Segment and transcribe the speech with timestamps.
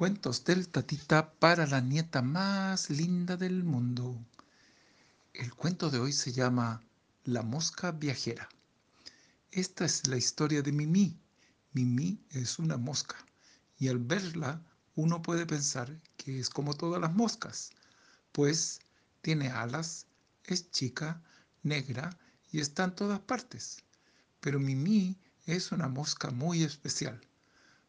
[0.00, 4.18] Cuentos del Tatita para la nieta más linda del mundo.
[5.34, 6.82] El cuento de hoy se llama
[7.24, 8.48] La mosca viajera.
[9.50, 11.20] Esta es la historia de Mimi.
[11.74, 13.16] Mimi es una mosca
[13.78, 14.62] y al verla
[14.94, 17.68] uno puede pensar que es como todas las moscas,
[18.32, 18.80] pues
[19.20, 20.06] tiene alas,
[20.44, 21.20] es chica,
[21.62, 22.16] negra
[22.50, 23.84] y está en todas partes.
[24.40, 27.20] Pero Mimi es una mosca muy especial,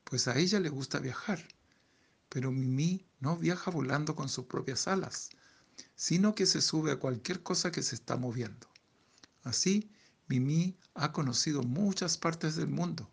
[0.03, 1.41] pues a ella le gusta viajar
[2.31, 5.31] pero Mimi no viaja volando con sus propias alas,
[5.95, 8.67] sino que se sube a cualquier cosa que se está moviendo.
[9.43, 9.91] Así,
[10.29, 13.11] Mimi ha conocido muchas partes del mundo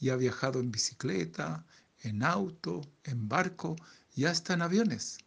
[0.00, 1.64] y ha viajado en bicicleta,
[2.02, 3.76] en auto, en barco
[4.16, 5.18] y hasta en aviones.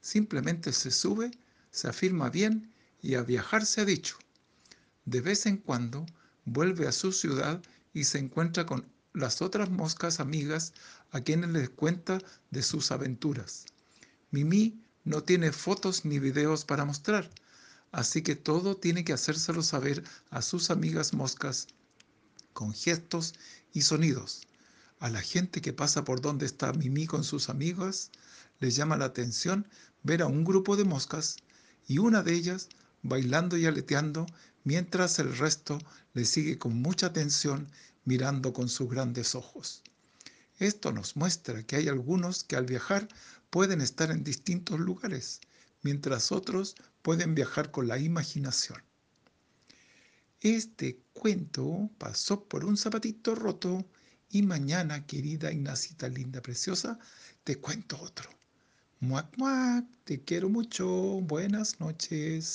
[0.00, 1.32] Simplemente se sube,
[1.70, 2.72] se afirma bien
[3.02, 4.16] y a viajar se ha dicho.
[5.04, 6.06] De vez en cuando
[6.46, 10.72] vuelve a su ciudad y se encuentra con las otras moscas amigas
[11.10, 12.18] a quienes les cuenta
[12.50, 13.66] de sus aventuras.
[14.30, 17.30] Mimi no tiene fotos ni videos para mostrar,
[17.90, 21.68] así que todo tiene que hacérselo saber a sus amigas moscas
[22.52, 23.34] con gestos
[23.72, 24.42] y sonidos.
[24.98, 28.10] A la gente que pasa por donde está Mimi con sus amigas
[28.60, 29.66] les llama la atención
[30.02, 31.36] ver a un grupo de moscas
[31.88, 32.68] y una de ellas
[33.02, 34.26] bailando y aleteando
[34.64, 35.78] mientras el resto
[36.12, 37.68] le sigue con mucha atención
[38.04, 39.82] mirando con sus grandes ojos.
[40.58, 43.08] Esto nos muestra que hay algunos que al viajar
[43.50, 45.40] pueden estar en distintos lugares,
[45.82, 48.82] mientras otros pueden viajar con la imaginación.
[50.40, 53.86] Este cuento pasó por un zapatito roto
[54.30, 56.98] y mañana, querida Ignacita linda preciosa,
[57.44, 58.30] te cuento otro.
[59.00, 60.86] Muac, muac, te quiero mucho.
[61.22, 62.48] Buenas noches.